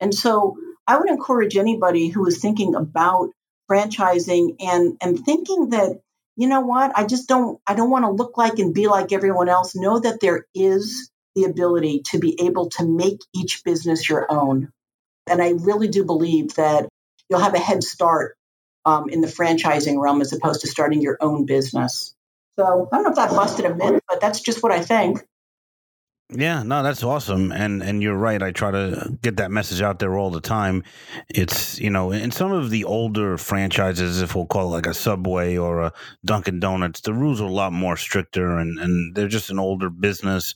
[0.00, 3.30] And so I would encourage anybody who is thinking about
[3.70, 6.00] franchising and, and thinking that,
[6.36, 9.12] you know what, I just don't, I don't want to look like and be like
[9.12, 9.74] everyone else.
[9.74, 14.70] Know that there is the ability to be able to make each business your own.
[15.26, 16.88] And I really do believe that
[17.28, 18.36] you'll have a head start
[18.84, 22.14] um, in the franchising realm as opposed to starting your own business.
[22.58, 25.24] So I don't know if that busted a myth, but that's just what I think.
[26.30, 28.42] Yeah, no, that's awesome, and and you're right.
[28.42, 30.82] I try to get that message out there all the time.
[31.30, 34.92] It's you know, in some of the older franchises, if we'll call it like a
[34.92, 35.92] Subway or a
[36.26, 39.88] Dunkin' Donuts, the rules are a lot more stricter, and and they're just an older
[39.88, 40.54] business.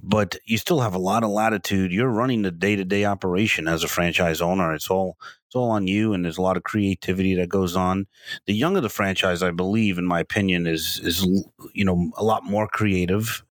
[0.00, 1.92] But you still have a lot of latitude.
[1.92, 4.74] You're running the day to day operation as a franchise owner.
[4.74, 8.06] It's all it's all on you, and there's a lot of creativity that goes on.
[8.46, 11.24] The younger the franchise, I believe, in my opinion, is is
[11.72, 13.44] you know a lot more creative.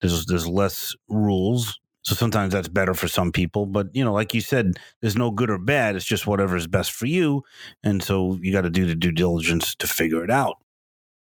[0.00, 3.66] There's there's less rules, so sometimes that's better for some people.
[3.66, 5.96] But you know, like you said, there's no good or bad.
[5.96, 7.42] It's just whatever is best for you,
[7.82, 10.58] and so you got to do the due diligence to figure it out.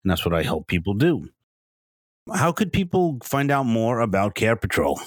[0.05, 1.29] And that's what I help people do.
[2.33, 4.99] How could people find out more about CarePatrol?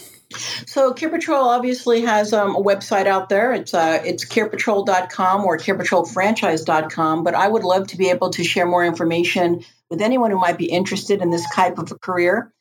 [0.68, 3.53] So CarePatrol obviously has um, a website out there.
[3.53, 7.24] It's uh, it's carepatrol.com or carepatrolfranchise.com.
[7.24, 10.57] But I would love to be able to share more information with anyone who might
[10.57, 12.51] be interested in this type of a career.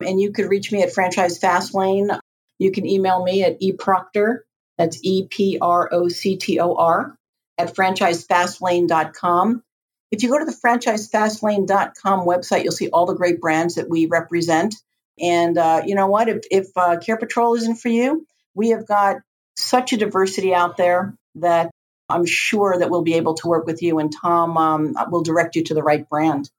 [0.00, 2.18] And you could reach me at Franchise Fastlane.
[2.58, 4.40] You can email me at eproctor,
[4.76, 7.16] that's E P R O C T O R,
[7.58, 9.62] at franchisefastlane.com.
[10.10, 14.06] If you go to the franchisefastlane.com website, you'll see all the great brands that we
[14.06, 14.74] represent.
[15.20, 16.28] And uh, you know what?
[16.28, 19.16] If, if uh, CarePatrol isn't for you, we have got
[19.56, 21.70] such a diversity out there that
[22.08, 25.54] I'm sure that we'll be able to work with you, and Tom um, will direct
[25.56, 26.50] you to the right brand.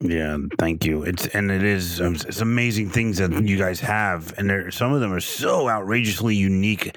[0.00, 1.02] Yeah, thank you.
[1.02, 4.92] It's and it is um, it's amazing things that you guys have, and there some
[4.92, 6.96] of them are so outrageously unique.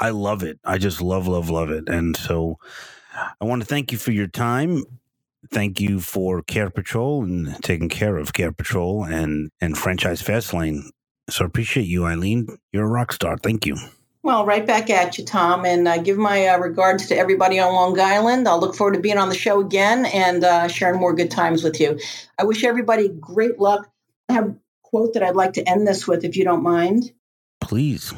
[0.00, 0.58] I love it.
[0.64, 1.88] I just love, love, love it.
[1.88, 2.58] And so,
[3.40, 4.84] I want to thank you for your time.
[5.50, 10.90] Thank you for CarePatrol and taking care of CarePatrol and and Franchise Fastlane.
[11.30, 12.46] So appreciate you, Eileen.
[12.72, 13.36] You're a rock star.
[13.36, 13.76] Thank you.
[14.22, 17.72] Well, right back at you, Tom, and uh, give my uh, regards to everybody on
[17.72, 18.48] Long Island.
[18.48, 21.62] I'll look forward to being on the show again and uh, sharing more good times
[21.62, 22.00] with you.
[22.36, 23.88] I wish everybody great luck.
[24.28, 27.12] I have a quote that I'd like to end this with, if you don't mind.
[27.60, 28.12] Please.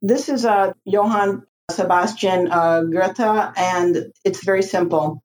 [0.00, 5.22] This is uh, Johann Sebastian uh, Goethe, and it's very simple.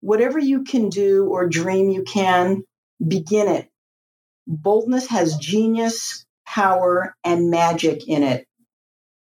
[0.00, 2.62] Whatever you can do or dream you can,
[3.06, 3.68] begin it.
[4.46, 8.46] Boldness has genius, power, and magic in it.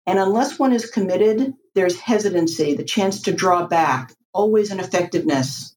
[0.06, 5.74] And unless one is committed, there's hesitancy, the chance to draw back, always an effectiveness.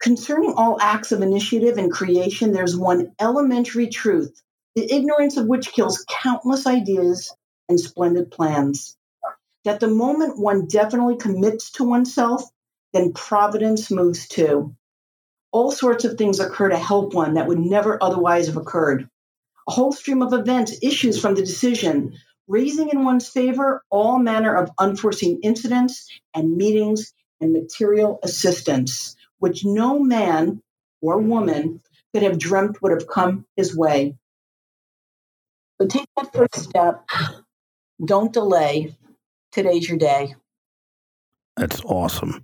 [0.00, 4.42] Concerning all acts of initiative and creation, there's one elementary truth,
[4.76, 7.34] the ignorance of which kills countless ideas
[7.68, 8.96] and splendid plans.
[9.68, 12.42] That the moment one definitely commits to oneself,
[12.94, 14.74] then providence moves too.
[15.52, 19.10] All sorts of things occur to help one that would never otherwise have occurred.
[19.68, 22.14] A whole stream of events issues from the decision,
[22.46, 29.66] raising in one's favor all manner of unforeseen incidents and meetings and material assistance, which
[29.66, 30.62] no man
[31.02, 31.82] or woman
[32.14, 34.16] could have dreamt would have come his way.
[35.78, 37.06] So take that first step.
[38.02, 38.96] Don't delay.
[39.58, 40.36] Today's your day.
[41.56, 42.40] That's awesome.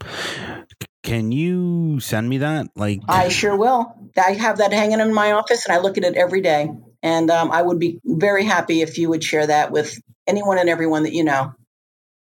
[1.05, 2.67] Can you send me that?
[2.75, 3.95] Like I sure will.
[4.17, 6.73] I have that hanging in my office and I look at it every day.
[7.05, 9.97] And um, I would be very happy if you would share that with
[10.27, 11.55] anyone and everyone that you know.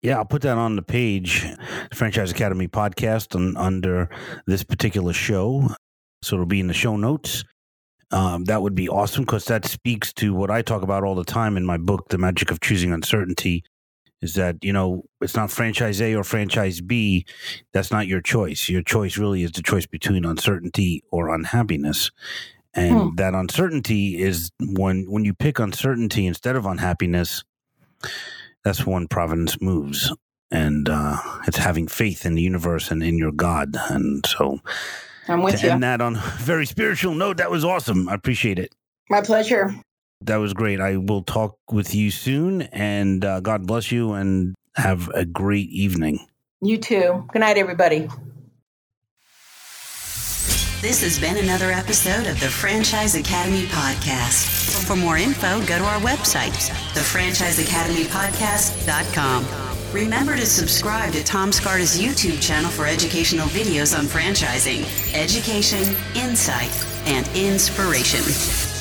[0.00, 1.44] Yeah, I'll put that on the page,
[1.92, 4.08] Franchise Academy podcast, on, under
[4.46, 5.74] this particular show.
[6.22, 7.42] So it'll be in the show notes.
[8.12, 11.24] Um, that would be awesome because that speaks to what I talk about all the
[11.24, 13.64] time in my book, The Magic of Choosing Uncertainty.
[14.24, 17.26] Is that, you know, it's not franchise A or franchise B.
[17.72, 18.68] That's not your choice.
[18.68, 22.10] Your choice really is the choice between uncertainty or unhappiness.
[22.74, 23.14] And hmm.
[23.16, 27.44] that uncertainty is when when you pick uncertainty instead of unhappiness
[28.64, 30.12] that's when providence moves.
[30.50, 31.16] And uh,
[31.46, 33.76] it's having faith in the universe and in your god.
[33.90, 34.60] And so
[35.26, 38.08] i'm with to you end that on a very spiritual note that was awesome.
[38.08, 38.74] I appreciate it.
[39.10, 39.74] My pleasure
[40.20, 44.54] that was great i will talk with you soon and uh, god bless you and
[44.76, 46.18] have a great evening
[46.60, 48.08] you too good night everybody
[50.84, 54.84] this has been another episode of the Franchise Academy Podcast.
[54.86, 56.52] For more info, go to our website,
[56.92, 59.46] thefranchiseacademypodcast.com.
[59.94, 64.84] Remember to subscribe to Tom Scarda's YouTube channel for educational videos on franchising,
[65.14, 68.73] education, insight, and inspiration.